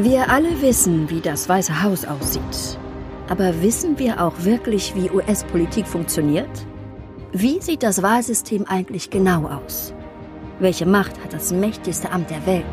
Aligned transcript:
Wir 0.00 0.30
alle 0.30 0.62
wissen, 0.62 1.10
wie 1.10 1.20
das 1.20 1.48
Weiße 1.48 1.82
Haus 1.82 2.04
aussieht. 2.04 2.78
Aber 3.28 3.62
wissen 3.62 3.98
wir 3.98 4.22
auch 4.22 4.44
wirklich, 4.44 4.94
wie 4.94 5.10
US-Politik 5.10 5.88
funktioniert? 5.88 6.48
Wie 7.32 7.60
sieht 7.60 7.82
das 7.82 8.00
Wahlsystem 8.00 8.64
eigentlich 8.68 9.10
genau 9.10 9.48
aus? 9.48 9.92
Welche 10.60 10.86
Macht 10.86 11.20
hat 11.20 11.32
das 11.32 11.52
mächtigste 11.52 12.12
Amt 12.12 12.30
der 12.30 12.46
Welt? 12.46 12.64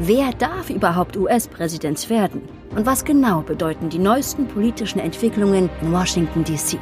Wer 0.00 0.32
darf 0.32 0.68
überhaupt 0.68 1.16
US-Präsident 1.16 2.10
werden? 2.10 2.42
Und 2.74 2.84
was 2.84 3.04
genau 3.04 3.42
bedeuten 3.42 3.88
die 3.88 4.00
neuesten 4.00 4.48
politischen 4.48 4.98
Entwicklungen 4.98 5.70
in 5.80 5.92
Washington, 5.92 6.42
D.C.? 6.42 6.80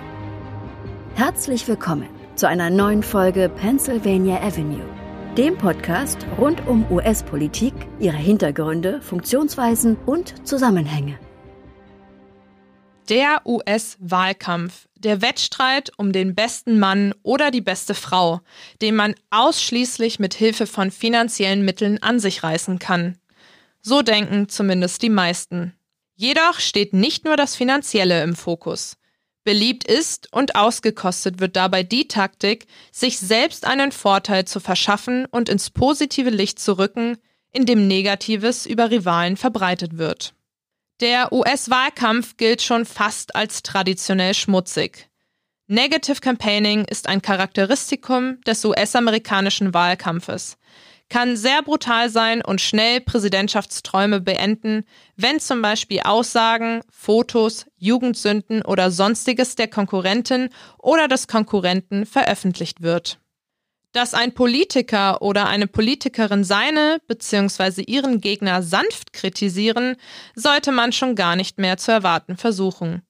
Herzlich 1.15 1.69
willkommen 1.69 2.09
zu 2.37 2.49
einer 2.49 2.71
neuen 2.71 3.03
Folge 3.03 3.51
Pennsylvania 3.51 4.41
Avenue 4.41 5.04
dem 5.37 5.59
Podcast 5.59 6.19
rund 6.39 6.65
um 6.69 6.89
US-Politik, 6.93 7.75
ihre 7.99 8.17
Hintergründe, 8.17 9.03
Funktionsweisen 9.03 9.97
und 10.07 10.47
Zusammenhänge. 10.47 11.19
Der 13.09 13.43
US-Wahlkampf, 13.45 14.87
der 14.95 15.23
Wettstreit 15.23 15.91
um 15.97 16.13
den 16.13 16.37
besten 16.37 16.79
Mann 16.79 17.15
oder 17.25 17.51
die 17.51 17.61
beste 17.61 17.95
Frau, 17.95 18.41
den 18.81 18.95
man 18.95 19.17
ausschließlich 19.31 20.21
mit 20.21 20.35
Hilfe 20.35 20.69
von 20.69 20.93
finanziellen 20.93 21.65
Mitteln 21.65 22.01
an 22.01 22.21
sich 22.21 22.45
reißen 22.45 22.79
kann. 22.79 23.19
So 23.83 24.03
denken 24.03 24.49
zumindest 24.49 25.03
die 25.03 25.11
meisten. 25.11 25.75
Jedoch 26.15 26.61
steht 26.61 26.95
nicht 26.95 27.25
nur 27.25 27.37
das 27.37 27.57
Finanzielle 27.57 28.23
im 28.23 28.37
Fokus. 28.37 28.97
Beliebt 29.45 29.85
ist 29.85 30.33
und 30.33 30.57
ausgekostet 30.57 31.39
wird 31.39 31.55
dabei 31.55 31.83
die 31.83 32.09
Taktik, 32.09 32.67
sich 32.91 33.19
selbst 33.19 33.67
einen 33.67 33.93
Vorteil 33.93 34.47
zu 34.47 34.59
verschaffen 34.59 35.27
und 35.27 35.51
ins 35.51 35.71
positive 35.71 36.31
Licht 36.31 36.59
zu 36.59 36.79
rücken, 36.79 37.19
indem 37.53 37.87
Negatives 37.87 38.65
über 38.65 38.91
Rivalen 38.91 39.37
verbreitet 39.37 39.99
wird. 39.99 40.35
Der 41.01 41.33
US-Wahlkampf 41.33 42.37
gilt 42.37 42.63
schon 42.63 42.87
fast 42.87 43.37
als 43.37 43.63
traditionell 43.63 44.33
schmutzig. 44.33 45.09
Negative 45.67 46.21
Campaigning 46.21 46.85
ist 46.85 47.09
ein 47.09 47.21
Charakteristikum 47.21 48.41
des 48.43 48.65
US-amerikanischen 48.65 49.75
Wahlkampfes 49.75 50.57
kann 51.09 51.37
sehr 51.37 51.63
brutal 51.63 52.11
sein 52.11 52.43
und 52.43 52.61
schnell 52.61 53.01
Präsidentschaftsträume 53.01 54.21
beenden, 54.21 54.85
wenn 55.17 55.41
zum 55.41 55.63
Beispiel 55.63 56.01
Aussagen, 56.01 56.81
Fotos, 56.91 57.67
Jugendsünden 57.77 58.63
oder 58.63 58.91
sonstiges 58.91 59.55
der 59.55 59.69
Konkurrentin 59.69 60.49
oder 60.79 61.09
des 61.09 61.29
Konkurrenten 61.29 62.07
veröffentlicht 62.07 62.83
wird. 62.83 63.19
Dass 63.93 64.13
ein 64.13 64.35
Politiker 64.35 65.23
oder 65.23 65.47
eine 65.47 65.69
Politikerin 65.69 66.43
seine 66.43 66.99
bzw. 67.07 67.83
ihren 67.83 68.21
Gegner 68.21 68.63
sanft 68.63 69.13
kritisieren, 69.13 69.97
sollte 70.35 70.73
man 70.73 70.91
schon 70.91 71.15
gar 71.15 71.37
nicht 71.37 71.59
mehr 71.59 71.77
zu 71.77 71.93
erwarten 71.93 72.37
versuchen. 72.37 73.03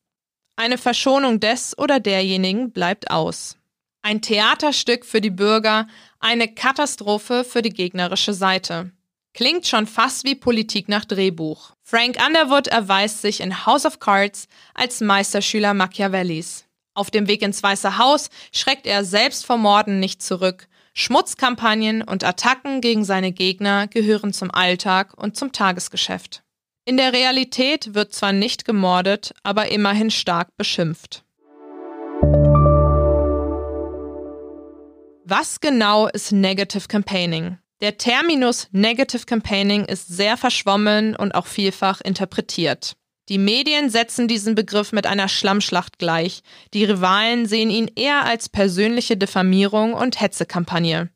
Eine 0.57 0.77
Verschonung 0.77 1.41
des 1.41 1.77
oder 1.79 2.01
derjenigen 2.01 2.71
bleibt 2.71 3.11
aus. 3.11 3.57
Ein 4.03 4.21
Theaterstück 4.21 5.07
für 5.07 5.23
die 5.23 5.31
Bürger, 5.31 5.87
eine 6.25 6.49
Katastrophe 6.49 7.45
für 7.45 7.61
die 7.61 7.71
gegnerische 7.71 8.33
Seite. 8.33 8.91
Klingt 9.35 9.67
schon 9.67 9.87
fast 9.87 10.25
wie 10.25 10.35
Politik 10.35 10.89
nach 10.89 11.05
Drehbuch. 11.05 11.75
Frank 11.83 12.17
Underwood 12.25 12.67
erweist 12.67 13.21
sich 13.21 13.41
in 13.41 13.67
House 13.67 13.85
of 13.85 13.99
Cards 13.99 14.49
als 14.73 15.01
Meisterschüler 15.01 15.75
Machiavellis. 15.75 16.65
Auf 16.95 17.11
dem 17.11 17.29
Weg 17.29 17.43
ins 17.43 17.63
Weiße 17.63 17.99
Haus 17.99 18.31
schreckt 18.53 18.87
er 18.87 19.05
selbst 19.05 19.45
vor 19.45 19.59
Morden 19.59 20.01
nicht 20.01 20.23
zurück. 20.23 20.69
Schmutzkampagnen 20.95 22.01
und 22.03 22.25
Attacken 22.25 22.81
gegen 22.81 23.05
seine 23.05 23.33
Gegner 23.33 23.87
gehören 23.89 24.33
zum 24.33 24.51
Alltag 24.51 25.13
und 25.17 25.37
zum 25.37 25.53
Tagesgeschäft. 25.53 26.43
In 26.87 26.97
der 26.97 27.13
Realität 27.13 27.95
wird 27.95 28.15
zwar 28.15 28.33
nicht 28.33 28.65
gemordet, 28.65 29.35
aber 29.43 29.71
immerhin 29.71 30.11
stark 30.11 30.57
beschimpft. 30.57 31.25
Was 35.27 35.61
genau 35.61 36.07
ist 36.09 36.33
Negative 36.33 36.87
Campaigning? 36.87 37.57
Der 37.81 37.97
Terminus 37.97 38.69
Negative 38.73 39.25
Campaigning 39.25 39.87
ist 39.87 40.07
sehr 40.07 40.37
verschwommen 40.37 41.17
und 41.17 41.35
auch 41.35 41.47
vielfach 41.47 42.03
interpretiert. 42.03 42.95
Die 43.31 43.39
Medien 43.39 43.89
setzen 43.89 44.29
diesen 44.29 44.55
Begriff 44.55 44.93
mit 44.93 45.07
einer 45.07 45.29
Schlammschlacht 45.29 45.99
gleich. 45.99 46.43
Die 46.75 46.85
Rivalen 46.85 47.47
sehen 47.47 47.71
ihn 47.71 47.91
eher 47.97 48.27
als 48.27 48.51
persönliche 48.51 49.17
Diffamierung 49.17 49.95
und 49.95 50.21
Hetzekampagne. 50.21 51.09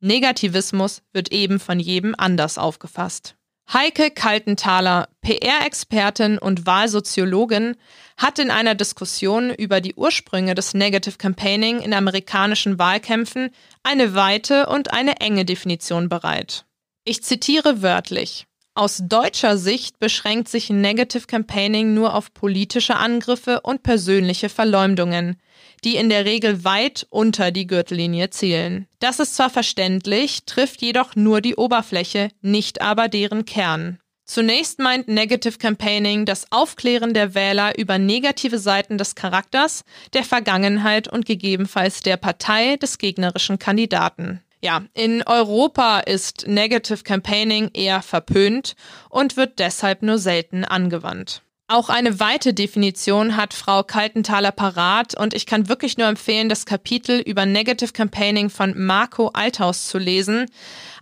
Negativismus 0.00 1.02
wird 1.12 1.30
eben 1.30 1.60
von 1.60 1.78
jedem 1.78 2.14
anders 2.16 2.56
aufgefasst. 2.56 3.36
Heike 3.72 4.10
Kaltenthaler, 4.10 5.08
PR-Expertin 5.22 6.36
und 6.36 6.66
Wahlsoziologin, 6.66 7.76
hat 8.18 8.38
in 8.38 8.50
einer 8.50 8.74
Diskussion 8.74 9.48
über 9.48 9.80
die 9.80 9.94
Ursprünge 9.94 10.54
des 10.54 10.74
Negative 10.74 11.16
Campaigning 11.16 11.80
in 11.80 11.94
amerikanischen 11.94 12.78
Wahlkämpfen 12.78 13.48
eine 13.82 14.14
weite 14.14 14.66
und 14.66 14.92
eine 14.92 15.20
enge 15.20 15.46
Definition 15.46 16.10
bereit. 16.10 16.66
Ich 17.04 17.22
zitiere 17.22 17.80
wörtlich. 17.80 18.46
Aus 18.74 19.00
deutscher 19.02 19.56
Sicht 19.56 19.98
beschränkt 19.98 20.48
sich 20.48 20.68
Negative 20.68 21.26
Campaigning 21.26 21.94
nur 21.94 22.14
auf 22.14 22.34
politische 22.34 22.96
Angriffe 22.96 23.60
und 23.62 23.82
persönliche 23.82 24.50
Verleumdungen, 24.50 25.36
die 25.84 25.96
in 25.96 26.08
der 26.08 26.24
Regel 26.24 26.64
weit 26.64 27.06
unter 27.10 27.50
die 27.50 27.66
Gürtellinie 27.66 28.30
zielen. 28.30 28.86
Das 29.00 29.18
ist 29.18 29.36
zwar 29.36 29.50
verständlich, 29.50 30.44
trifft 30.44 30.82
jedoch 30.82 31.16
nur 31.16 31.40
die 31.40 31.56
Oberfläche, 31.56 32.30
nicht 32.40 32.80
aber 32.80 33.08
deren 33.08 33.44
Kern. 33.44 33.98
Zunächst 34.24 34.78
meint 34.78 35.08
Negative 35.08 35.58
Campaigning 35.58 36.24
das 36.24 36.46
Aufklären 36.50 37.12
der 37.12 37.34
Wähler 37.34 37.78
über 37.78 37.98
negative 37.98 38.58
Seiten 38.58 38.96
des 38.96 39.14
Charakters, 39.14 39.84
der 40.14 40.24
Vergangenheit 40.24 41.08
und 41.08 41.26
gegebenenfalls 41.26 42.00
der 42.00 42.16
Partei 42.16 42.76
des 42.76 42.98
gegnerischen 42.98 43.58
Kandidaten. 43.58 44.40
Ja, 44.62 44.84
in 44.94 45.24
Europa 45.24 45.98
ist 45.98 46.46
Negative 46.46 47.02
Campaigning 47.02 47.70
eher 47.74 48.00
verpönt 48.00 48.76
und 49.10 49.36
wird 49.36 49.58
deshalb 49.58 50.02
nur 50.02 50.18
selten 50.18 50.64
angewandt. 50.64 51.42
Auch 51.72 51.88
eine 51.88 52.20
weite 52.20 52.52
Definition 52.52 53.34
hat 53.34 53.54
Frau 53.54 53.82
Kaltenthaler 53.82 54.52
parat 54.52 55.18
und 55.18 55.32
ich 55.32 55.46
kann 55.46 55.70
wirklich 55.70 55.96
nur 55.96 56.06
empfehlen, 56.06 56.50
das 56.50 56.66
Kapitel 56.66 57.18
über 57.20 57.46
Negative 57.46 57.94
Campaigning 57.94 58.50
von 58.50 58.74
Marco 58.76 59.28
Althaus 59.28 59.88
zu 59.88 59.96
lesen. 59.96 60.50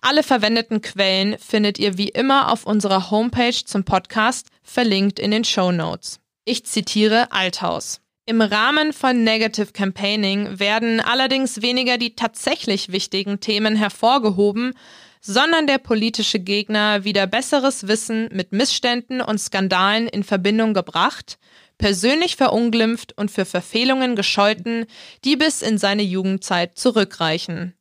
Alle 0.00 0.22
verwendeten 0.22 0.80
Quellen 0.80 1.36
findet 1.40 1.80
ihr 1.80 1.98
wie 1.98 2.10
immer 2.10 2.52
auf 2.52 2.66
unserer 2.66 3.10
Homepage 3.10 3.64
zum 3.64 3.82
Podcast, 3.82 4.46
verlinkt 4.62 5.18
in 5.18 5.32
den 5.32 5.42
Show 5.42 5.72
Notes. 5.72 6.20
Ich 6.44 6.64
zitiere 6.66 7.32
Althaus. 7.32 8.00
Im 8.24 8.40
Rahmen 8.40 8.92
von 8.92 9.24
Negative 9.24 9.72
Campaigning 9.72 10.60
werden 10.60 11.00
allerdings 11.00 11.62
weniger 11.62 11.98
die 11.98 12.14
tatsächlich 12.14 12.92
wichtigen 12.92 13.40
Themen 13.40 13.74
hervorgehoben, 13.74 14.74
sondern 15.20 15.66
der 15.66 15.78
politische 15.78 16.40
Gegner 16.40 17.04
wieder 17.04 17.26
besseres 17.26 17.86
Wissen 17.86 18.28
mit 18.32 18.52
Missständen 18.52 19.20
und 19.20 19.38
Skandalen 19.38 20.08
in 20.08 20.24
Verbindung 20.24 20.74
gebracht, 20.74 21.38
persönlich 21.78 22.36
verunglimpft 22.36 23.16
und 23.16 23.30
für 23.30 23.44
Verfehlungen 23.44 24.16
gescholten, 24.16 24.86
die 25.24 25.36
bis 25.36 25.62
in 25.62 25.78
seine 25.78 26.02
Jugendzeit 26.02 26.78
zurückreichen. 26.78 27.74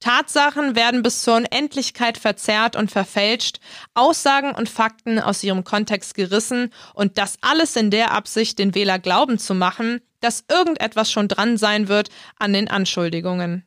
Tatsachen 0.00 0.76
werden 0.76 1.02
bis 1.02 1.22
zur 1.22 1.36
Unendlichkeit 1.36 2.18
verzerrt 2.18 2.76
und 2.76 2.90
verfälscht, 2.90 3.60
Aussagen 3.94 4.52
und 4.52 4.68
Fakten 4.68 5.18
aus 5.18 5.42
ihrem 5.42 5.64
Kontext 5.64 6.14
gerissen 6.14 6.72
und 6.94 7.18
das 7.18 7.38
alles 7.40 7.76
in 7.76 7.90
der 7.90 8.12
Absicht, 8.12 8.58
den 8.58 8.74
Wähler 8.74 8.98
glauben 8.98 9.38
zu 9.38 9.54
machen, 9.54 10.00
dass 10.20 10.44
irgendetwas 10.50 11.10
schon 11.10 11.28
dran 11.28 11.56
sein 11.56 11.88
wird 11.88 12.10
an 12.38 12.52
den 12.52 12.68
Anschuldigungen. 12.68 13.66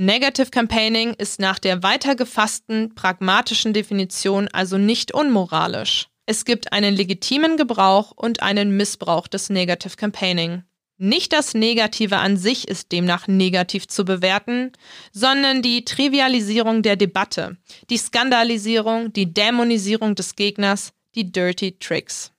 Negative 0.00 0.50
Campaigning 0.50 1.14
ist 1.14 1.40
nach 1.40 1.58
der 1.58 1.82
weiter 1.82 2.14
gefassten 2.14 2.94
pragmatischen 2.94 3.72
Definition 3.72 4.46
also 4.52 4.78
nicht 4.78 5.12
unmoralisch. 5.12 6.06
Es 6.24 6.44
gibt 6.44 6.72
einen 6.72 6.94
legitimen 6.94 7.56
Gebrauch 7.56 8.12
und 8.12 8.40
einen 8.40 8.76
Missbrauch 8.76 9.26
des 9.26 9.50
Negative 9.50 9.96
Campaigning. 9.96 10.62
Nicht 10.98 11.32
das 11.32 11.52
Negative 11.52 12.18
an 12.18 12.36
sich 12.36 12.68
ist 12.68 12.92
demnach 12.92 13.26
negativ 13.26 13.88
zu 13.88 14.04
bewerten, 14.04 14.70
sondern 15.10 15.62
die 15.62 15.84
Trivialisierung 15.84 16.82
der 16.82 16.94
Debatte, 16.94 17.56
die 17.90 17.98
Skandalisierung, 17.98 19.12
die 19.12 19.34
Dämonisierung 19.34 20.14
des 20.14 20.36
Gegners, 20.36 20.92
die 21.16 21.32
Dirty 21.32 21.76
Tricks. 21.80 22.30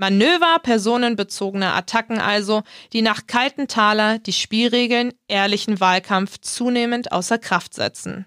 Manöver 0.00 0.58
personenbezogener 0.62 1.74
Attacken 1.74 2.18
also, 2.18 2.62
die 2.94 3.02
nach 3.02 3.26
kalten 3.26 3.68
Taler 3.68 4.18
die 4.18 4.32
Spielregeln 4.32 5.12
ehrlichen 5.28 5.78
Wahlkampf 5.78 6.38
zunehmend 6.40 7.12
außer 7.12 7.36
Kraft 7.36 7.74
setzen. 7.74 8.24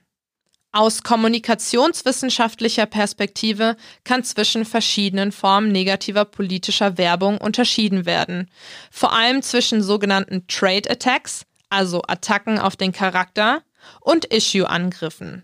Aus 0.71 1.01
kommunikationswissenschaftlicher 1.01 2.85
Perspektive 2.85 3.75
kann 4.03 4.23
zwischen 4.23 4.65
verschiedenen 4.65 5.31
Formen 5.31 5.71
negativer 5.71 6.25
politischer 6.25 6.99
Werbung 6.99 7.39
unterschieden 7.39 8.05
werden, 8.05 8.51
vor 8.91 9.11
allem 9.11 9.41
zwischen 9.41 9.81
sogenannten 9.81 10.45
Trade 10.45 10.91
Attacks, 10.91 11.47
also 11.69 12.03
Attacken 12.07 12.59
auf 12.59 12.75
den 12.75 12.91
Charakter, 12.91 13.63
und 13.99 14.25
Issue-Angriffen. 14.25 15.43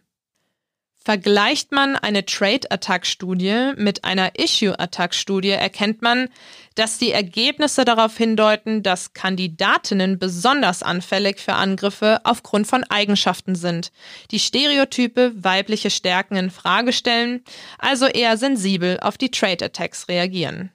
Vergleicht 1.01 1.71
man 1.71 1.95
eine 1.95 2.25
Trade-Attack-Studie 2.25 3.71
mit 3.77 4.03
einer 4.03 4.37
Issue-Attack-Studie, 4.37 5.51
erkennt 5.51 6.01
man, 6.01 6.27
dass 6.75 6.97
die 6.97 7.11
Ergebnisse 7.11 7.85
darauf 7.85 8.17
hindeuten, 8.17 8.83
dass 8.83 9.13
Kandidatinnen 9.13 10.19
besonders 10.19 10.83
anfällig 10.83 11.39
für 11.39 11.53
Angriffe 11.53 12.19
aufgrund 12.25 12.67
von 12.67 12.83
Eigenschaften 12.83 13.55
sind, 13.55 13.93
die 14.31 14.39
Stereotype 14.39 15.31
weibliche 15.37 15.89
Stärken 15.89 16.35
in 16.35 16.51
Frage 16.51 16.91
stellen, 16.91 17.45
also 17.77 18.05
eher 18.05 18.35
sensibel 18.37 18.99
auf 18.99 19.17
die 19.17 19.31
Trade-Attacks 19.31 20.09
reagieren. 20.09 20.69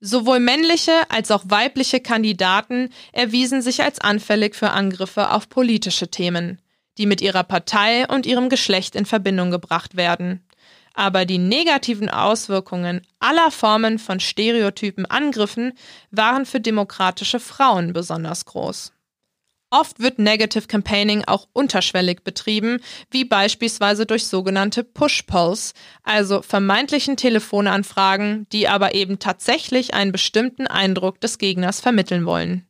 Sowohl 0.00 0.40
männliche 0.40 0.92
als 1.10 1.30
auch 1.30 1.44
weibliche 1.46 2.00
Kandidaten 2.00 2.90
erwiesen 3.12 3.62
sich 3.62 3.82
als 3.84 4.00
anfällig 4.00 4.56
für 4.56 4.70
Angriffe 4.70 5.30
auf 5.30 5.48
politische 5.48 6.10
Themen 6.10 6.58
die 6.98 7.06
mit 7.06 7.20
ihrer 7.20 7.44
Partei 7.44 8.06
und 8.06 8.26
ihrem 8.26 8.48
Geschlecht 8.48 8.94
in 8.94 9.06
Verbindung 9.06 9.50
gebracht 9.50 9.96
werden. 9.96 10.44
Aber 10.94 11.24
die 11.24 11.38
negativen 11.38 12.08
Auswirkungen 12.08 13.02
aller 13.20 13.50
Formen 13.50 13.98
von 13.98 14.20
stereotypen 14.20 15.06
Angriffen 15.06 15.72
waren 16.10 16.46
für 16.46 16.60
demokratische 16.60 17.40
Frauen 17.40 17.92
besonders 17.92 18.44
groß. 18.44 18.92
Oft 19.72 20.00
wird 20.00 20.18
Negative 20.18 20.66
Campaigning 20.66 21.22
auch 21.26 21.46
unterschwellig 21.52 22.24
betrieben, 22.24 22.80
wie 23.12 23.24
beispielsweise 23.24 24.04
durch 24.04 24.26
sogenannte 24.26 24.82
Push-Polls, 24.82 25.74
also 26.02 26.42
vermeintlichen 26.42 27.16
Telefonanfragen, 27.16 28.48
die 28.50 28.66
aber 28.66 28.94
eben 28.96 29.20
tatsächlich 29.20 29.94
einen 29.94 30.10
bestimmten 30.10 30.66
Eindruck 30.66 31.20
des 31.20 31.38
Gegners 31.38 31.80
vermitteln 31.80 32.26
wollen. 32.26 32.66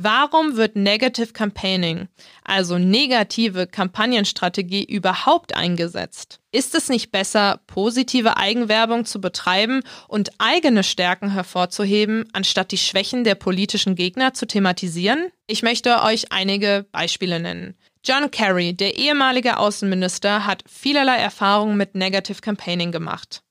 Warum 0.00 0.56
wird 0.56 0.76
Negative 0.76 1.32
Campaigning, 1.32 2.06
also 2.44 2.78
negative 2.78 3.66
Kampagnenstrategie, 3.66 4.84
überhaupt 4.84 5.56
eingesetzt? 5.56 6.38
Ist 6.52 6.76
es 6.76 6.88
nicht 6.88 7.10
besser, 7.10 7.62
positive 7.66 8.36
Eigenwerbung 8.36 9.06
zu 9.06 9.20
betreiben 9.20 9.82
und 10.06 10.30
eigene 10.38 10.84
Stärken 10.84 11.32
hervorzuheben, 11.32 12.28
anstatt 12.32 12.70
die 12.70 12.78
Schwächen 12.78 13.24
der 13.24 13.34
politischen 13.34 13.96
Gegner 13.96 14.34
zu 14.34 14.46
thematisieren? 14.46 15.32
Ich 15.48 15.64
möchte 15.64 16.00
euch 16.04 16.30
einige 16.30 16.86
Beispiele 16.92 17.40
nennen. 17.40 17.76
John 18.04 18.30
Kerry, 18.30 18.74
der 18.74 18.98
ehemalige 18.98 19.56
Außenminister, 19.56 20.46
hat 20.46 20.62
vielerlei 20.68 21.16
Erfahrungen 21.16 21.76
mit 21.76 21.96
Negative 21.96 22.40
Campaigning 22.40 22.92
gemacht. 22.92 23.42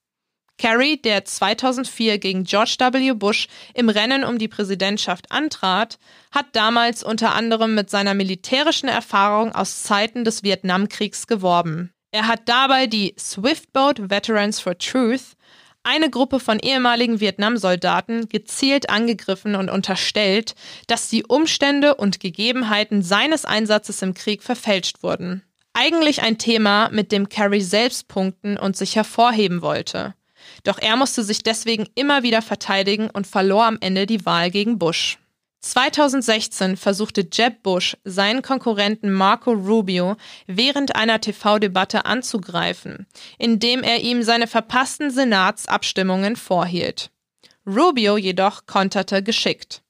Kerry, 0.58 0.98
der 0.98 1.24
2004 1.24 2.18
gegen 2.18 2.44
George 2.44 2.76
W. 2.80 3.14
Bush 3.14 3.48
im 3.74 3.90
Rennen 3.90 4.24
um 4.24 4.38
die 4.38 4.48
Präsidentschaft 4.48 5.32
antrat, 5.32 6.00
hat 6.32 6.48
damals 6.54 7.04
unter 7.04 7.36
anderem 7.36 7.76
mit 7.76 7.90
seiner 7.90 8.14
militärischen 8.14 8.90
Erfahrung 8.90 9.54
aus 9.54 9.84
Zeiten 9.84 10.24
des 10.24 10.44
Vietnamkriegs 10.44 11.28
geworben. 11.28 11.92
Er 12.12 12.28
hat 12.28 12.42
dabei 12.46 12.88
die 12.88 13.14
Swiftboat 13.20 14.10
Veterans 14.10 14.60
for 14.60 14.78
Truth, 14.78 15.36
eine 15.84 16.10
Gruppe 16.10 16.40
von 16.40 16.60
ehemaligen 16.60 17.22
Vietnamsoldaten, 17.22 18.28
gezielt 18.28 18.90
angegriffen 18.90 19.56
und 19.56 19.70
unterstellt, 19.70 20.56
dass 20.88 21.08
die 21.10 21.24
Umstände 21.24 21.96
und 21.96 22.20
Gegebenheiten 22.20 23.04
seines 23.04 23.46
Einsatzes 23.46 24.02
im 24.02 24.14
Krieg 24.14 24.44
verfälscht 24.44 25.02
wurden. 25.02 25.44
Eigentlich 25.74 26.24
ein 26.24 26.38
Thema, 26.38 26.90
mit 26.90 27.12
dem 27.12 27.30
Kerry 27.30 27.62
selbst 27.62 28.08
punkten 28.08 28.58
und 28.58 28.76
sich 28.76 28.96
hervorheben 28.96 29.62
wollte. 29.62 30.16
Doch 30.64 30.80
er 30.80 30.96
musste 30.96 31.24
sich 31.24 31.44
deswegen 31.44 31.88
immer 31.96 32.24
wieder 32.24 32.42
verteidigen 32.42 33.10
und 33.10 33.28
verlor 33.28 33.66
am 33.66 33.78
Ende 33.82 34.06
die 34.06 34.26
Wahl 34.26 34.52
gegen 34.52 34.80
Bush. 34.80 35.18
2016 35.62 36.78
versuchte 36.78 37.28
Jeb 37.32 37.64
Bush, 37.64 37.98
seinen 38.04 38.42
Konkurrenten 38.42 39.12
Marco 39.12 39.52
Rubio 39.52 40.16
während 40.46 40.96
einer 40.96 41.20
TV-Debatte 41.20 42.06
anzugreifen, 42.06 43.08
indem 43.38 43.84
er 43.84 44.02
ihm 44.02 44.24
seine 44.24 44.48
verpassten 44.48 45.12
Senatsabstimmungen 45.12 46.36
vorhielt. 46.36 47.12
Rubio 47.66 48.18
jedoch 48.18 48.66
konterte 48.66 49.24
geschickt. 49.24 49.82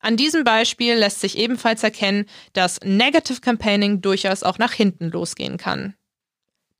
An 0.00 0.18
diesem 0.18 0.44
Beispiel 0.44 0.94
lässt 0.96 1.20
sich 1.20 1.38
ebenfalls 1.38 1.82
erkennen, 1.82 2.26
dass 2.52 2.80
Negative 2.84 3.40
Campaigning 3.40 4.02
durchaus 4.02 4.42
auch 4.42 4.58
nach 4.58 4.72
hinten 4.72 5.10
losgehen 5.10 5.56
kann. 5.56 5.94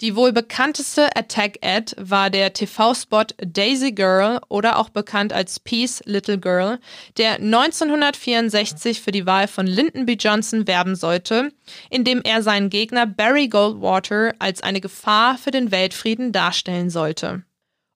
Die 0.01 0.17
wohl 0.17 0.33
bekannteste 0.33 1.15
Attack-Ad 1.17 1.95
war 1.99 2.29
der 2.29 2.53
TV-Spot 2.53 3.27
Daisy 3.39 3.93
Girl 3.93 4.41
oder 4.49 4.81
auch 4.81 4.89
bekannt 4.89 5.33
als 5.33 5.61
Peace 5.61 6.03
Little 6.05 6.39
Girl, 6.39 6.81
der 7.17 7.35
1964 7.35 9.01
für 9.01 9.13
die 9.13 9.25
Wahl 9.25 9.47
von 9.47 9.69
Lyndon 9.69 10.05
B. 10.05 10.15
Johnson 10.15 10.67
werben 10.67 10.97
sollte, 10.97 11.53
indem 11.91 12.23
er 12.23 12.43
seinen 12.43 12.71
Gegner 12.71 13.07
Barry 13.07 13.47
Goldwater 13.47 14.35
als 14.41 14.65
eine 14.65 14.81
Gefahr 14.81 15.39
für 15.39 15.53
den 15.53 15.71
Weltfrieden 15.71 16.33
darstellen 16.33 16.91
sollte. 16.91 17.45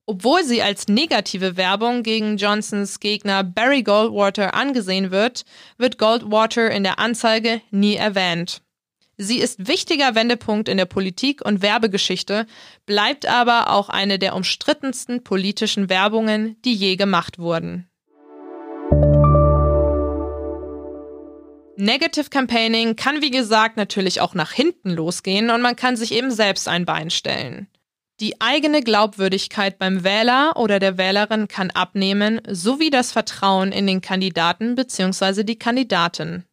Obwohl 0.05 0.43
sie 0.45 0.63
als 0.63 0.87
negative 0.87 1.57
Werbung 1.57 2.01
gegen 2.01 2.37
Johnsons 2.37 3.01
Gegner 3.01 3.43
Barry 3.43 3.83
Goldwater 3.83 4.53
angesehen 4.53 5.11
wird, 5.11 5.43
wird 5.77 5.97
Goldwater 5.97 6.71
in 6.71 6.83
der 6.83 6.97
Anzeige 6.97 7.61
nie 7.71 7.95
erwähnt. 7.95 8.61
Sie 9.21 9.39
ist 9.39 9.67
wichtiger 9.67 10.15
Wendepunkt 10.15 10.69
in 10.69 10.77
der 10.77 10.85
Politik 10.85 11.43
und 11.43 11.61
Werbegeschichte, 11.61 12.45
bleibt 12.85 13.25
aber 13.25 13.69
auch 13.69 13.89
eine 13.89 14.17
der 14.17 14.33
umstrittensten 14.33 15.25
politischen 15.25 15.89
Werbungen, 15.89 16.55
die 16.63 16.73
je 16.73 16.95
gemacht 16.95 17.37
wurden. 17.37 17.89
Negative 21.75 22.29
Campaigning 22.29 22.95
kann 22.95 23.21
wie 23.21 23.29
gesagt 23.29 23.75
natürlich 23.75 24.21
auch 24.21 24.35
nach 24.35 24.53
hinten 24.53 24.91
losgehen 24.91 25.49
und 25.49 25.61
man 25.61 25.75
kann 25.75 25.97
sich 25.97 26.13
eben 26.13 26.31
selbst 26.31 26.69
ein 26.69 26.85
Bein 26.85 27.09
stellen. 27.09 27.67
Die 28.21 28.39
eigene 28.39 28.81
Glaubwürdigkeit 28.81 29.77
beim 29.79 30.05
Wähler 30.05 30.53
oder 30.55 30.79
der 30.79 30.97
Wählerin 30.97 31.49
kann 31.49 31.71
abnehmen, 31.71 32.39
sowie 32.49 32.89
das 32.89 33.11
Vertrauen 33.11 33.73
in 33.73 33.85
den 33.85 33.99
Kandidaten 33.99 34.75
bzw. 34.75 35.43
die 35.43 35.59
Kandidatin. 35.59 36.45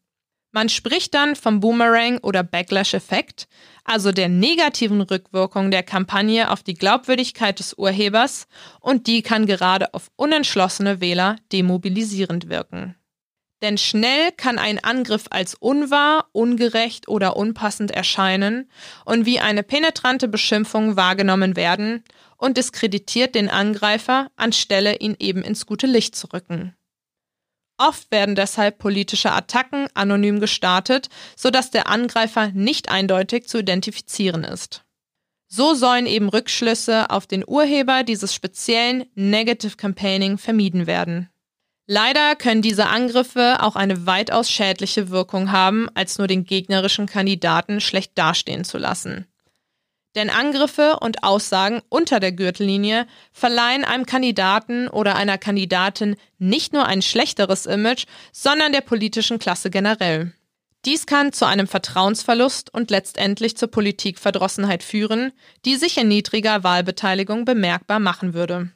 Man 0.57 0.71
spricht 0.71 1.13
dann 1.13 1.37
vom 1.37 1.61
Boomerang 1.61 2.17
oder 2.23 2.43
Backlash-Effekt, 2.43 3.47
also 3.85 4.11
der 4.11 4.31
negativen 4.31 5.03
Rückwirkung 5.03 5.71
der 5.71 5.83
Kampagne 5.83 6.51
auf 6.51 6.63
die 6.63 6.73
Glaubwürdigkeit 6.73 7.59
des 7.59 7.75
Urhebers 7.75 8.47
und 8.81 9.07
die 9.07 9.21
kann 9.21 9.45
gerade 9.45 9.93
auf 9.93 10.11
unentschlossene 10.17 11.03
Wähler 11.03 11.37
demobilisierend 11.53 12.49
wirken. 12.49 12.97
Denn 13.61 13.77
schnell 13.77 14.33
kann 14.33 14.59
ein 14.59 14.83
Angriff 14.83 15.27
als 15.29 15.55
unwahr, 15.57 16.31
ungerecht 16.33 17.07
oder 17.07 17.37
unpassend 17.37 17.91
erscheinen 17.91 18.71
und 19.05 19.27
wie 19.27 19.41
eine 19.41 19.63
penetrante 19.63 20.27
Beschimpfung 20.27 20.97
wahrgenommen 20.97 21.57
werden 21.57 22.03
und 22.39 22.57
diskreditiert 22.57 23.35
den 23.35 23.51
Angreifer, 23.51 24.31
anstelle 24.37 24.97
ihn 24.97 25.17
eben 25.19 25.43
ins 25.43 25.67
gute 25.67 25.87
Licht 25.87 26.17
zu 26.17 26.29
rücken. 26.29 26.75
Oft 27.79 28.11
werden 28.11 28.35
deshalb 28.35 28.79
politische 28.79 29.33
Attacken 29.33 29.89
anonym 29.95 30.41
gestartet, 30.41 31.09
sodass 31.37 31.71
der 31.71 31.89
Angreifer 31.89 32.51
nicht 32.53 32.91
eindeutig 32.91 33.49
zu 33.49 33.59
identifizieren 33.59 34.45
ist. 34.45 34.85
So 35.49 35.75
sollen 35.75 36.07
eben 36.07 36.29
Rückschlüsse 36.29 37.11
auf 37.11 37.27
den 37.27 37.45
Urheber 37.47 38.03
dieses 38.03 38.35
speziellen 38.35 39.05
Negative 39.15 39.77
Campaigning 39.77 40.39
vermieden 40.39 40.87
werden. 40.87 41.29
Leider 41.87 42.35
können 42.35 42.63
diese 42.63 42.87
Angriffe 42.87 43.59
auch 43.63 43.77
eine 43.77 44.07
weitaus 44.07 44.51
schädliche 44.51 45.11
Wirkung 45.11 45.53
haben, 45.53 45.89
als 45.95 46.19
nur 46.19 46.27
den 46.27 46.45
gegnerischen 46.45 47.07
Kandidaten 47.07 47.81
schlecht 47.81 48.19
dastehen 48.19 48.65
zu 48.65 48.77
lassen. 48.79 49.27
Denn 50.17 50.31
Angriffe 50.31 50.99
und 51.01 51.23
Aussagen 51.23 51.83
unter 51.91 52.21
der 52.21 52.33
Gürtellinie 52.33 53.07
verleihen 53.33 53.85
einem 53.85 54.07
Kandidaten 54.07 54.89
oder 54.89 55.15
einer 55.15 55.37
Kandidatin 55.37 56.17
nicht 56.39 56.73
nur 56.73 56.87
ein 56.87 57.03
schlechteres 57.03 57.67
Image, 57.67 58.07
sondern 58.33 58.73
der 58.73 58.81
politischen 58.81 59.39
Klasse 59.39 59.69
generell. 59.69 60.33
Dies 60.87 61.05
kann 61.05 61.33
zu 61.33 61.45
einem 61.47 61.67
Vertrauensverlust 61.67 62.73
und 62.73 62.91
letztendlich 62.91 63.59
zur 63.59 63.71
Politikverdrossenheit 63.71 64.83
führen, 64.83 65.33
die 65.67 65.77
sich 65.77 65.99
in 65.99 66.09
niedriger 66.09 66.65
Wahlbeteiligung 66.65 67.45
bemerkbar 67.45 67.99
machen 67.99 68.33
würde. 68.33 68.71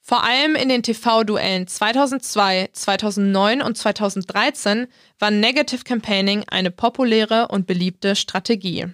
Vor 0.00 0.24
allem 0.24 0.54
in 0.56 0.68
den 0.68 0.82
TV-Duellen 0.82 1.66
2002, 1.66 2.70
2009 2.72 3.60
und 3.60 3.76
2013 3.76 4.86
war 5.18 5.30
Negative 5.30 5.84
Campaigning 5.84 6.44
eine 6.48 6.70
populäre 6.70 7.48
und 7.48 7.66
beliebte 7.66 8.16
Strategie. 8.16 8.86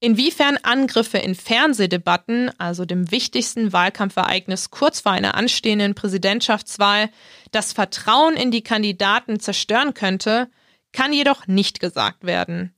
Inwiefern 0.00 0.58
Angriffe 0.62 1.18
in 1.18 1.34
Fernsehdebatten, 1.34 2.52
also 2.58 2.84
dem 2.84 3.10
wichtigsten 3.10 3.72
Wahlkampfereignis 3.72 4.70
kurz 4.70 5.00
vor 5.00 5.10
einer 5.10 5.34
anstehenden 5.34 5.96
Präsidentschaftswahl, 5.96 7.10
das 7.50 7.72
Vertrauen 7.72 8.34
in 8.34 8.52
die 8.52 8.62
Kandidaten 8.62 9.40
zerstören 9.40 9.94
könnte, 9.94 10.48
kann 10.92 11.12
jedoch 11.12 11.48
nicht 11.48 11.80
gesagt 11.80 12.24
werden. 12.24 12.72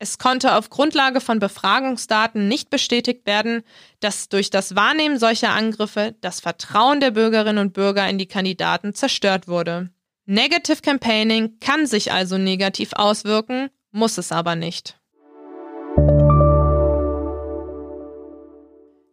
Es 0.00 0.18
konnte 0.18 0.54
auf 0.54 0.70
Grundlage 0.70 1.20
von 1.20 1.38
Befragungsdaten 1.38 2.46
nicht 2.46 2.70
bestätigt 2.70 3.26
werden, 3.26 3.62
dass 4.00 4.28
durch 4.28 4.50
das 4.50 4.76
Wahrnehmen 4.76 5.18
solcher 5.18 5.50
Angriffe 5.50 6.14
das 6.20 6.40
Vertrauen 6.40 7.00
der 7.00 7.12
Bürgerinnen 7.12 7.58
und 7.58 7.72
Bürger 7.72 8.08
in 8.08 8.18
die 8.18 8.26
Kandidaten 8.26 8.94
zerstört 8.94 9.48
wurde. 9.48 9.90
Negative 10.26 10.82
Campaigning 10.82 11.58
kann 11.60 11.86
sich 11.86 12.12
also 12.12 12.36
negativ 12.36 12.92
auswirken, 12.92 13.70
muss 13.90 14.18
es 14.18 14.30
aber 14.30 14.54
nicht. 14.56 14.97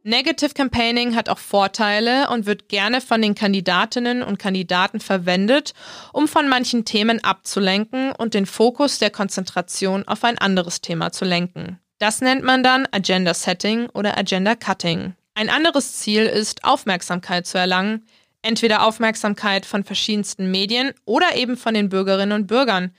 Negative 0.07 0.53
Campaigning 0.53 1.15
hat 1.15 1.29
auch 1.29 1.39
Vorteile 1.39 2.29
und 2.29 2.45
wird 2.45 2.69
gerne 2.69 3.01
von 3.01 3.23
den 3.23 3.33
Kandidatinnen 3.33 4.21
und 4.21 4.37
Kandidaten 4.37 4.99
verwendet, 4.99 5.73
um 6.13 6.27
von 6.27 6.47
manchen 6.47 6.85
Themen 6.85 7.23
abzulenken 7.23 8.11
und 8.11 8.35
den 8.35 8.45
Fokus 8.45 8.99
der 8.99 9.09
Konzentration 9.09 10.07
auf 10.07 10.23
ein 10.23 10.37
anderes 10.37 10.81
Thema 10.81 11.11
zu 11.11 11.25
lenken. 11.25 11.79
Das 11.97 12.21
nennt 12.21 12.43
man 12.43 12.61
dann 12.61 12.87
Agenda 12.91 13.33
Setting 13.33 13.89
oder 13.95 14.15
Agenda 14.15 14.53
Cutting. 14.53 15.15
Ein 15.33 15.49
anderes 15.49 15.93
Ziel 15.93 16.27
ist, 16.27 16.63
Aufmerksamkeit 16.63 17.47
zu 17.47 17.57
erlangen, 17.57 18.05
entweder 18.43 18.85
Aufmerksamkeit 18.85 19.65
von 19.65 19.83
verschiedensten 19.83 20.51
Medien 20.51 20.93
oder 21.05 21.35
eben 21.35 21.57
von 21.57 21.73
den 21.73 21.89
Bürgerinnen 21.89 22.33
und 22.33 22.45
Bürgern. 22.45 22.93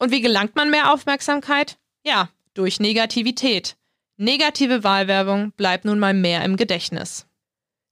Und 0.00 0.10
wie 0.10 0.22
gelangt 0.22 0.56
man 0.56 0.70
mehr 0.70 0.92
Aufmerksamkeit? 0.92 1.78
Ja, 2.02 2.30
durch 2.54 2.80
Negativität. 2.80 3.77
Negative 4.20 4.82
Wahlwerbung 4.82 5.52
bleibt 5.52 5.84
nun 5.84 6.00
mal 6.00 6.12
mehr 6.12 6.44
im 6.44 6.56
Gedächtnis. 6.56 7.26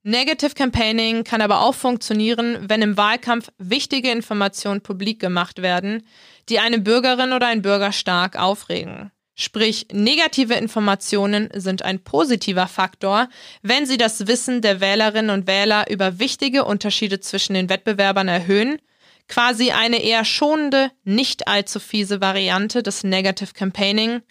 Negative 0.02 0.54
Campaigning 0.54 1.23
kann 1.23 1.40
aber 1.40 1.61
auch 1.61 1.76
funktionieren, 1.76 2.68
wenn 2.68 2.83
im 2.83 2.97
Wahlkampf 2.97 3.49
wichtige 3.59 4.11
Informationen 4.11 4.80
publik 4.80 5.21
gemacht 5.21 5.62
werden, 5.62 6.04
die 6.49 6.59
eine 6.59 6.80
Bürgerin 6.80 7.33
oder 7.33 7.47
ein 7.47 7.62
Bürger 7.62 7.92
stark 7.92 8.37
aufregen. 8.37 9.12
Sprich, 9.37 9.87
negative 9.92 10.54
Informationen 10.54 11.49
sind 11.54 11.83
ein 11.83 12.02
positiver 12.02 12.66
Faktor, 12.66 13.28
wenn 13.62 13.87
sie 13.87 13.97
das 13.97 14.26
Wissen 14.26 14.62
der 14.62 14.80
Wählerinnen 14.80 15.30
und 15.30 15.47
Wähler 15.47 15.88
über 15.90 16.18
wichtige 16.18 16.64
Unterschiede 16.64 17.21
zwischen 17.21 17.54
den 17.54 17.68
Wettbewerbern 17.68 18.26
erhöhen, 18.26 18.78
quasi 19.28 19.73
eine 19.73 20.02
eher 20.02 20.25
schonende, 20.25 20.90
nicht 21.04 21.49
allzu 21.49 21.80
fiese 21.80 22.21
Variante 22.21 22.83
des 22.83 23.04
Negative 23.04 23.52
Campaigning, 23.52 24.23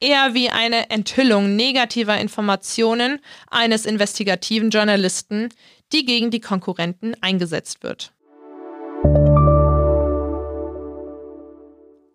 eher 0.00 0.34
wie 0.34 0.50
eine 0.50 0.90
Enthüllung 0.90 1.56
negativer 1.56 2.18
Informationen 2.18 3.20
eines 3.50 3.86
investigativen 3.86 4.70
Journalisten, 4.70 5.48
die 5.92 6.04
gegen 6.04 6.30
die 6.30 6.40
Konkurrenten 6.40 7.14
eingesetzt 7.20 7.82
wird. 7.82 8.12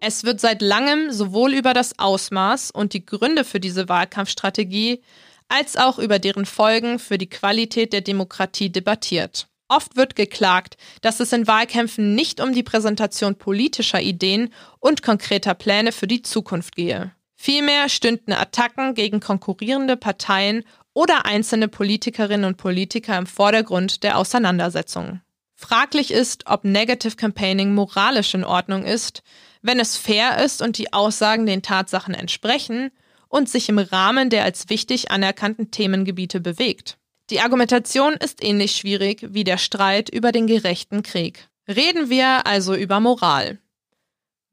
Es 0.03 0.23
wird 0.23 0.39
seit 0.39 0.61
langem 0.61 1.11
sowohl 1.11 1.53
über 1.53 1.73
das 1.73 1.99
Ausmaß 1.99 2.71
und 2.71 2.93
die 2.93 3.05
Gründe 3.05 3.43
für 3.43 3.59
diese 3.59 3.87
Wahlkampfstrategie 3.87 5.03
als 5.47 5.77
auch 5.77 5.99
über 5.99 6.17
deren 6.17 6.45
Folgen 6.45 6.97
für 6.97 7.17
die 7.17 7.29
Qualität 7.29 7.93
der 7.93 8.01
Demokratie 8.01 8.71
debattiert. 8.71 9.47
Oft 9.67 9.95
wird 9.95 10.15
geklagt, 10.15 10.75
dass 11.01 11.19
es 11.19 11.31
in 11.33 11.47
Wahlkämpfen 11.47 12.15
nicht 12.15 12.41
um 12.41 12.51
die 12.53 12.63
Präsentation 12.63 13.35
politischer 13.35 14.01
Ideen 14.01 14.51
und 14.79 15.03
konkreter 15.03 15.53
Pläne 15.53 15.91
für 15.91 16.07
die 16.07 16.23
Zukunft 16.23 16.75
gehe. 16.75 17.11
Vielmehr 17.43 17.89
stünden 17.89 18.33
Attacken 18.33 18.93
gegen 18.93 19.19
konkurrierende 19.19 19.97
Parteien 19.97 20.63
oder 20.93 21.25
einzelne 21.25 21.67
Politikerinnen 21.67 22.45
und 22.45 22.57
Politiker 22.57 23.17
im 23.17 23.25
Vordergrund 23.25 24.03
der 24.03 24.19
Auseinandersetzung. 24.19 25.21
Fraglich 25.55 26.11
ist, 26.11 26.45
ob 26.45 26.65
Negative 26.65 27.15
Campaigning 27.15 27.73
moralisch 27.73 28.35
in 28.35 28.43
Ordnung 28.43 28.85
ist, 28.85 29.23
wenn 29.63 29.79
es 29.79 29.97
fair 29.97 30.37
ist 30.45 30.61
und 30.61 30.77
die 30.77 30.93
Aussagen 30.93 31.47
den 31.47 31.63
Tatsachen 31.63 32.13
entsprechen 32.13 32.91
und 33.27 33.49
sich 33.49 33.69
im 33.69 33.79
Rahmen 33.79 34.29
der 34.29 34.43
als 34.43 34.69
wichtig 34.69 35.09
anerkannten 35.09 35.71
Themengebiete 35.71 36.41
bewegt. 36.41 36.99
Die 37.31 37.39
Argumentation 37.39 38.13
ist 38.13 38.43
ähnlich 38.43 38.73
schwierig 38.73 39.25
wie 39.31 39.43
der 39.43 39.57
Streit 39.57 40.11
über 40.11 40.31
den 40.31 40.45
gerechten 40.45 41.01
Krieg. 41.01 41.49
Reden 41.67 42.11
wir 42.11 42.45
also 42.45 42.75
über 42.75 42.99
Moral. 42.99 43.57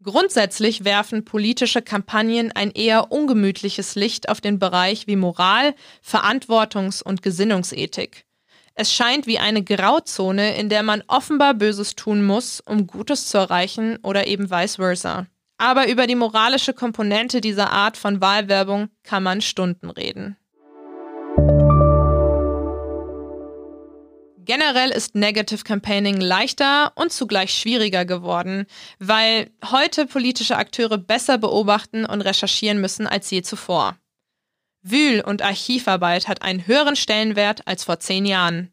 Grundsätzlich 0.02 0.84
werfen 0.84 1.24
politische 1.24 1.82
Kampagnen 1.82 2.52
ein 2.52 2.70
eher 2.70 3.10
ungemütliches 3.10 3.96
Licht 3.96 4.28
auf 4.28 4.40
den 4.40 4.60
Bereich 4.60 5.08
wie 5.08 5.16
Moral, 5.16 5.74
Verantwortungs- 6.06 7.02
und 7.02 7.20
Gesinnungsethik. 7.22 8.24
Es 8.74 8.92
scheint 8.92 9.26
wie 9.26 9.40
eine 9.40 9.64
Grauzone, 9.64 10.56
in 10.56 10.68
der 10.68 10.84
man 10.84 11.02
offenbar 11.08 11.54
Böses 11.54 11.96
tun 11.96 12.24
muss, 12.24 12.60
um 12.60 12.86
Gutes 12.86 13.26
zu 13.26 13.38
erreichen 13.38 13.98
oder 14.04 14.28
eben 14.28 14.52
vice 14.52 14.76
versa. 14.76 15.26
Aber 15.56 15.88
über 15.88 16.06
die 16.06 16.14
moralische 16.14 16.74
Komponente 16.74 17.40
dieser 17.40 17.72
Art 17.72 17.96
von 17.96 18.20
Wahlwerbung 18.20 18.90
kann 19.02 19.24
man 19.24 19.40
Stunden 19.40 19.90
reden. 19.90 20.36
Generell 24.48 24.88
ist 24.88 25.14
Negative 25.14 25.62
Campaigning 25.62 26.22
leichter 26.22 26.92
und 26.94 27.12
zugleich 27.12 27.52
schwieriger 27.52 28.06
geworden, 28.06 28.64
weil 28.98 29.50
heute 29.70 30.06
politische 30.06 30.56
Akteure 30.56 30.96
besser 30.96 31.36
beobachten 31.36 32.06
und 32.06 32.22
recherchieren 32.22 32.80
müssen 32.80 33.06
als 33.06 33.30
je 33.30 33.42
zuvor. 33.42 33.98
Wühl- 34.82 35.20
und 35.20 35.42
Archivarbeit 35.42 36.28
hat 36.28 36.40
einen 36.40 36.66
höheren 36.66 36.96
Stellenwert 36.96 37.68
als 37.68 37.84
vor 37.84 38.00
zehn 38.00 38.24
Jahren. 38.24 38.72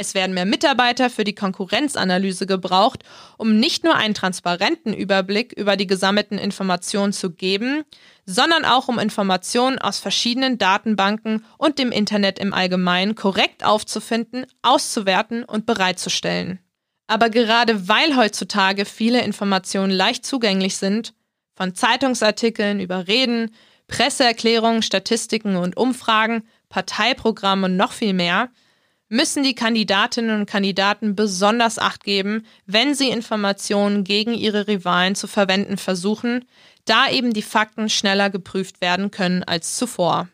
Es 0.00 0.14
werden 0.14 0.32
mehr 0.32 0.46
Mitarbeiter 0.46 1.10
für 1.10 1.24
die 1.24 1.34
Konkurrenzanalyse 1.34 2.46
gebraucht, 2.46 3.02
um 3.36 3.58
nicht 3.58 3.82
nur 3.82 3.96
einen 3.96 4.14
transparenten 4.14 4.94
Überblick 4.94 5.52
über 5.52 5.76
die 5.76 5.88
gesammelten 5.88 6.38
Informationen 6.38 7.12
zu 7.12 7.32
geben, 7.32 7.82
sondern 8.24 8.64
auch 8.64 8.86
um 8.86 9.00
Informationen 9.00 9.80
aus 9.80 9.98
verschiedenen 9.98 10.56
Datenbanken 10.56 11.44
und 11.56 11.80
dem 11.80 11.90
Internet 11.90 12.38
im 12.38 12.54
Allgemeinen 12.54 13.16
korrekt 13.16 13.64
aufzufinden, 13.64 14.46
auszuwerten 14.62 15.42
und 15.42 15.66
bereitzustellen. 15.66 16.60
Aber 17.08 17.28
gerade 17.28 17.88
weil 17.88 18.16
heutzutage 18.16 18.84
viele 18.84 19.22
Informationen 19.22 19.90
leicht 19.90 20.24
zugänglich 20.24 20.76
sind, 20.76 21.12
von 21.56 21.74
Zeitungsartikeln 21.74 22.78
über 22.78 23.08
Reden, 23.08 23.50
Presseerklärungen, 23.88 24.82
Statistiken 24.82 25.56
und 25.56 25.76
Umfragen, 25.76 26.46
Parteiprogrammen 26.68 27.72
und 27.72 27.76
noch 27.76 27.90
viel 27.90 28.12
mehr, 28.12 28.50
müssen 29.08 29.42
die 29.42 29.54
Kandidatinnen 29.54 30.40
und 30.40 30.46
Kandidaten 30.46 31.14
besonders 31.14 31.78
Acht 31.78 32.04
geben, 32.04 32.44
wenn 32.66 32.94
sie 32.94 33.08
Informationen 33.08 34.04
gegen 34.04 34.34
ihre 34.34 34.68
Rivalen 34.68 35.14
zu 35.14 35.26
verwenden 35.26 35.78
versuchen, 35.78 36.44
da 36.84 37.10
eben 37.10 37.32
die 37.32 37.42
Fakten 37.42 37.88
schneller 37.88 38.30
geprüft 38.30 38.80
werden 38.80 39.10
können 39.10 39.44
als 39.44 39.76
zuvor. 39.76 40.28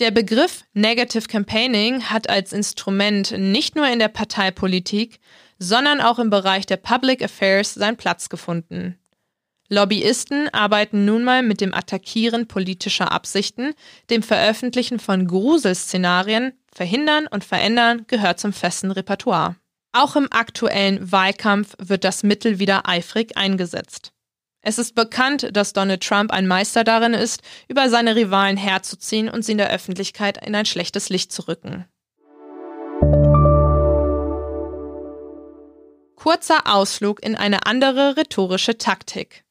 Der 0.00 0.10
Begriff 0.10 0.64
Negative 0.72 1.28
Campaigning 1.28 2.04
hat 2.04 2.30
als 2.30 2.54
Instrument 2.54 3.32
nicht 3.36 3.76
nur 3.76 3.86
in 3.86 3.98
der 3.98 4.08
Parteipolitik, 4.08 5.20
sondern 5.58 6.00
auch 6.00 6.18
im 6.18 6.30
Bereich 6.30 6.64
der 6.64 6.78
Public 6.78 7.22
Affairs 7.22 7.74
seinen 7.74 7.98
Platz 7.98 8.30
gefunden. 8.30 8.99
Lobbyisten 9.72 10.48
arbeiten 10.52 11.04
nun 11.04 11.22
mal 11.22 11.44
mit 11.44 11.60
dem 11.60 11.72
Attackieren 11.72 12.48
politischer 12.48 13.12
Absichten, 13.12 13.72
dem 14.10 14.24
Veröffentlichen 14.24 14.98
von 14.98 15.28
Gruselszenarien, 15.28 16.52
Verhindern 16.72 17.28
und 17.28 17.44
Verändern 17.44 18.04
gehört 18.08 18.40
zum 18.40 18.52
festen 18.52 18.90
Repertoire. 18.90 19.54
Auch 19.92 20.16
im 20.16 20.26
aktuellen 20.32 21.12
Wahlkampf 21.12 21.74
wird 21.78 22.02
das 22.02 22.24
Mittel 22.24 22.58
wieder 22.58 22.88
eifrig 22.88 23.36
eingesetzt. 23.36 24.12
Es 24.60 24.78
ist 24.78 24.96
bekannt, 24.96 25.48
dass 25.52 25.72
Donald 25.72 26.02
Trump 26.02 26.32
ein 26.32 26.48
Meister 26.48 26.82
darin 26.82 27.14
ist, 27.14 27.42
über 27.68 27.88
seine 27.88 28.16
Rivalen 28.16 28.56
herzuziehen 28.56 29.28
und 29.28 29.44
sie 29.44 29.52
in 29.52 29.58
der 29.58 29.70
Öffentlichkeit 29.70 30.44
in 30.44 30.54
ein 30.56 30.66
schlechtes 30.66 31.10
Licht 31.10 31.32
zu 31.32 31.42
rücken. 31.42 31.86
Kurzer 36.16 36.66
Ausflug 36.66 37.22
in 37.24 37.36
eine 37.36 37.66
andere 37.66 38.16
rhetorische 38.16 38.76
Taktik. 38.76 39.44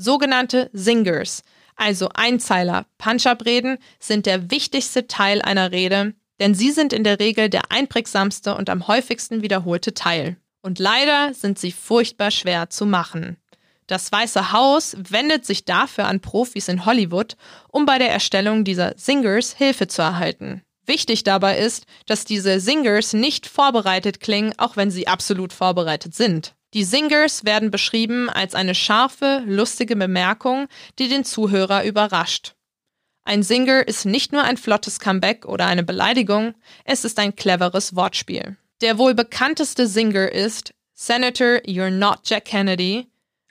Sogenannte 0.00 0.70
Singers, 0.72 1.42
also 1.74 2.08
Einzeiler, 2.14 2.86
Punch-up-Reden, 2.98 3.78
sind 3.98 4.26
der 4.26 4.48
wichtigste 4.48 5.08
Teil 5.08 5.42
einer 5.42 5.72
Rede, 5.72 6.14
denn 6.38 6.54
sie 6.54 6.70
sind 6.70 6.92
in 6.92 7.02
der 7.02 7.18
Regel 7.18 7.50
der 7.50 7.72
einprägsamste 7.72 8.54
und 8.54 8.70
am 8.70 8.86
häufigsten 8.86 9.42
wiederholte 9.42 9.94
Teil. 9.94 10.36
Und 10.62 10.78
leider 10.78 11.34
sind 11.34 11.58
sie 11.58 11.72
furchtbar 11.72 12.30
schwer 12.30 12.70
zu 12.70 12.86
machen. 12.86 13.38
Das 13.88 14.12
Weiße 14.12 14.52
Haus 14.52 14.96
wendet 14.98 15.44
sich 15.44 15.64
dafür 15.64 16.06
an 16.06 16.20
Profis 16.20 16.68
in 16.68 16.86
Hollywood, 16.86 17.36
um 17.68 17.84
bei 17.84 17.98
der 17.98 18.10
Erstellung 18.10 18.62
dieser 18.62 18.94
Singers 18.96 19.52
Hilfe 19.52 19.88
zu 19.88 20.02
erhalten. 20.02 20.62
Wichtig 20.86 21.24
dabei 21.24 21.58
ist, 21.58 21.86
dass 22.06 22.24
diese 22.24 22.60
Singers 22.60 23.14
nicht 23.14 23.48
vorbereitet 23.48 24.20
klingen, 24.20 24.54
auch 24.58 24.76
wenn 24.76 24.92
sie 24.92 25.08
absolut 25.08 25.52
vorbereitet 25.52 26.14
sind. 26.14 26.54
Die 26.74 26.84
Singers 26.84 27.44
werden 27.44 27.70
beschrieben 27.70 28.28
als 28.28 28.54
eine 28.54 28.74
scharfe, 28.74 29.42
lustige 29.46 29.96
Bemerkung, 29.96 30.68
die 30.98 31.08
den 31.08 31.24
Zuhörer 31.24 31.84
überrascht. 31.84 32.54
Ein 33.24 33.42
Singer 33.42 33.86
ist 33.86 34.04
nicht 34.04 34.32
nur 34.32 34.42
ein 34.42 34.56
flottes 34.56 35.00
Comeback 35.00 35.46
oder 35.46 35.66
eine 35.66 35.82
Beleidigung, 35.82 36.54
es 36.84 37.04
ist 37.04 37.18
ein 37.18 37.36
cleveres 37.36 37.94
Wortspiel. 37.94 38.56
Der 38.80 38.98
wohl 38.98 39.14
bekannteste 39.14 39.86
Singer 39.86 40.30
ist 40.30 40.72
Senator, 40.94 41.58
you're 41.66 41.90
not 41.90 42.20
Jack 42.24 42.46
Kennedy, 42.46 43.08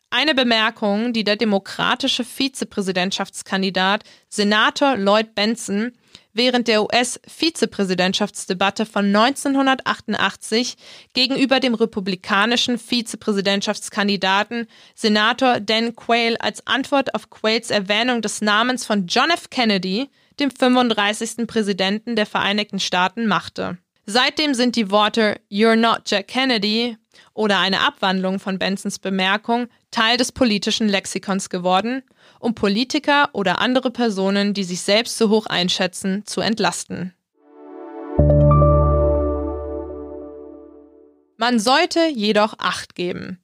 eine 0.09 0.33
Bemerkung, 0.33 1.11
die 1.11 1.23
der 1.23 1.35
demokratische 1.35 2.23
Vizepräsidentschaftskandidat 2.23 4.03
Senator 4.29 4.95
Lloyd 4.95 5.35
Benson 5.35 5.91
während 6.33 6.67
der 6.67 6.83
US-Vizepräsidentschaftsdebatte 6.83 8.85
von 8.85 9.05
1988 9.05 10.75
gegenüber 11.13 11.59
dem 11.59 11.73
republikanischen 11.73 12.77
Vizepräsidentschaftskandidaten 12.77 14.67
Senator 14.95 15.59
Dan 15.59 15.95
Quayle 15.95 16.39
als 16.39 16.65
Antwort 16.67 17.15
auf 17.15 17.29
Quayles 17.29 17.69
Erwähnung 17.69 18.21
des 18.21 18.41
Namens 18.41 18.85
von 18.85 19.07
John 19.07 19.29
F. 19.29 19.49
Kennedy, 19.49 20.09
dem 20.39 20.51
35. 20.51 21.47
Präsidenten 21.47 22.15
der 22.15 22.25
Vereinigten 22.25 22.79
Staaten, 22.79 23.27
machte. 23.27 23.77
Seitdem 24.05 24.53
sind 24.53 24.77
die 24.77 24.89
Worte 24.89 25.41
You're 25.51 25.75
not 25.75 26.03
Jack 26.05 26.29
Kennedy 26.29 26.95
oder 27.33 27.59
eine 27.59 27.81
Abwandlung 27.81 28.39
von 28.39 28.57
Bensons 28.57 28.99
Bemerkung 28.99 29.67
Teil 29.91 30.17
des 30.17 30.31
politischen 30.31 30.87
Lexikons 30.87 31.49
geworden, 31.49 32.03
um 32.39 32.55
Politiker 32.55 33.29
oder 33.33 33.59
andere 33.61 33.91
Personen, 33.91 34.53
die 34.53 34.63
sich 34.63 34.81
selbst 34.81 35.17
zu 35.17 35.29
hoch 35.29 35.45
einschätzen, 35.45 36.25
zu 36.25 36.41
entlasten. 36.41 37.13
Man 41.37 41.59
sollte 41.59 42.07
jedoch 42.07 42.55
Acht 42.57 42.95
geben. 42.95 43.39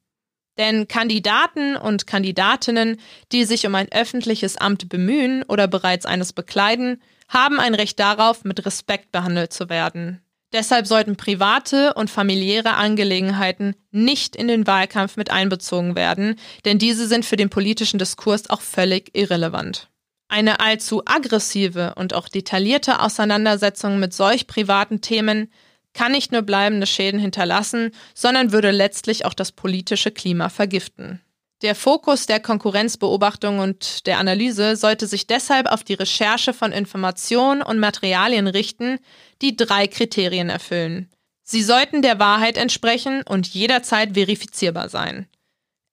Denn 0.57 0.87
Kandidaten 0.87 1.75
und 1.75 2.05
Kandidatinnen, 2.07 2.97
die 3.31 3.45
sich 3.45 3.65
um 3.65 3.75
ein 3.75 3.91
öffentliches 3.91 4.57
Amt 4.57 4.89
bemühen 4.89 5.43
oder 5.43 5.67
bereits 5.67 6.05
eines 6.05 6.33
bekleiden, 6.33 7.01
haben 7.27 7.59
ein 7.59 7.75
Recht 7.75 7.99
darauf, 7.99 8.43
mit 8.43 8.65
Respekt 8.65 9.11
behandelt 9.11 9.53
zu 9.53 9.69
werden. 9.69 10.22
Deshalb 10.53 10.85
sollten 10.85 11.15
private 11.15 11.95
und 11.95 12.11
familiäre 12.11 12.75
Angelegenheiten 12.75 13.75
nicht 13.91 14.35
in 14.35 14.47
den 14.47 14.67
Wahlkampf 14.67 15.17
mit 15.17 15.31
einbezogen 15.31 15.95
werden, 15.95 16.35
denn 16.63 16.77
diese 16.77 17.07
sind 17.07 17.25
für 17.25 17.37
den 17.37 17.49
politischen 17.49 17.97
Diskurs 17.97 18.49
auch 18.51 18.61
völlig 18.61 19.09
irrelevant. 19.17 19.89
Eine 20.29 20.59
allzu 20.59 21.01
aggressive 21.05 21.95
und 21.95 22.13
auch 22.13 22.29
detaillierte 22.29 23.01
Auseinandersetzung 23.01 23.99
mit 23.99 24.13
solch 24.13 24.45
privaten 24.45 25.01
Themen 25.01 25.51
kann 25.93 26.11
nicht 26.11 26.31
nur 26.31 26.43
bleibende 26.43 26.87
Schäden 26.87 27.19
hinterlassen, 27.19 27.91
sondern 28.13 28.51
würde 28.51 28.71
letztlich 28.71 29.25
auch 29.25 29.33
das 29.33 29.51
politische 29.51 30.11
Klima 30.11 30.49
vergiften. 30.49 31.21
Der 31.63 31.75
Fokus 31.75 32.25
der 32.25 32.41
Konkurrenzbeobachtung 32.41 33.59
und 33.59 34.05
der 34.05 34.19
Analyse 34.19 34.75
sollte 34.75 35.07
sich 35.07 35.27
deshalb 35.27 35.65
auf 35.67 35.85
die 35.85 35.93
Recherche 35.93 36.51
von 36.53 36.73
Informationen 36.73 37.61
und 37.61 37.79
Materialien 37.79 38.47
richten, 38.47 38.99
die 39.41 39.55
drei 39.55 39.87
Kriterien 39.87 40.49
erfüllen. 40.49 41.09
Sie 41.41 41.63
sollten 41.63 42.01
der 42.01 42.19
Wahrheit 42.19 42.57
entsprechen 42.57 43.23
und 43.23 43.47
jederzeit 43.47 44.13
verifizierbar 44.13 44.89
sein. 44.89 45.27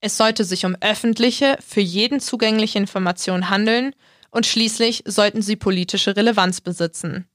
Es 0.01 0.17
sollte 0.17 0.43
sich 0.43 0.67
um 0.67 0.77
öffentliche, 0.81 1.57
für 1.65 1.81
jeden 1.81 2.19
zugängliche 2.19 2.79
Informationen 2.79 3.49
handeln 3.49 3.95
und 4.33 4.47
schließlich 4.47 5.05
sollten 5.07 5.41
sie 5.41 5.55
politische 5.55 6.17
Relevanz 6.17 6.61
besitzen. 6.61 7.29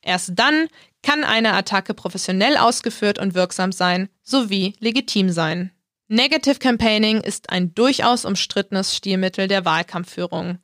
Erst 0.00 0.30
dann 0.36 0.68
kann 1.02 1.24
eine 1.24 1.54
Attacke 1.54 1.94
professionell 1.94 2.56
ausgeführt 2.56 3.18
und 3.18 3.34
wirksam 3.34 3.72
sein, 3.72 4.08
sowie 4.22 4.74
legitim 4.78 5.30
sein. 5.30 5.72
Negative 6.12 6.58
Campaigning 6.58 7.20
ist 7.20 7.50
ein 7.50 7.72
durchaus 7.72 8.24
umstrittenes 8.24 8.96
Stilmittel 8.96 9.46
der 9.46 9.64
Wahlkampfführung. 9.64 10.58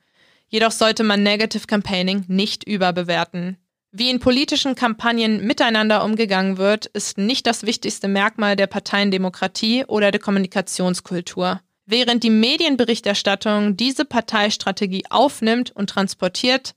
Jedoch 0.48 0.72
sollte 0.72 1.04
man 1.04 1.22
Negative 1.22 1.68
Campaigning 1.68 2.24
nicht 2.26 2.64
überbewerten. 2.64 3.56
Wie 3.92 4.10
in 4.10 4.18
politischen 4.18 4.74
Kampagnen 4.74 5.46
miteinander 5.46 6.02
umgegangen 6.02 6.58
wird, 6.58 6.86
ist 6.86 7.16
nicht 7.16 7.46
das 7.46 7.62
wichtigste 7.62 8.08
Merkmal 8.08 8.56
der 8.56 8.66
Parteiendemokratie 8.66 9.84
oder 9.86 10.10
der 10.10 10.20
Kommunikationskultur. 10.20 11.60
Während 11.84 12.24
die 12.24 12.30
Medienberichterstattung 12.30 13.76
diese 13.76 14.04
Parteistrategie 14.04 15.04
aufnimmt 15.10 15.70
und 15.70 15.90
transportiert, 15.90 16.74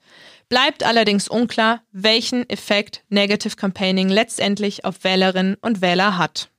bleibt 0.48 0.84
allerdings 0.84 1.28
unklar, 1.28 1.82
welchen 1.92 2.48
Effekt 2.48 3.04
Negative 3.10 3.56
Campaigning 3.56 4.10
letztendlich 4.10 4.86
auf 4.86 5.04
Wählerinnen 5.04 5.58
und 5.60 5.82
Wähler 5.82 6.20
hat. 6.20 6.52